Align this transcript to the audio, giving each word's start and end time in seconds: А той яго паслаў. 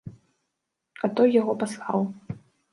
А 1.07 1.11
той 1.21 1.29
яго 1.41 1.53
паслаў. 1.65 1.99